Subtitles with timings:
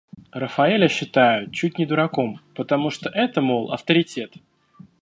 [0.31, 4.33] Рафаэля считают чуть не дураком, потому что это, мол, авторитет.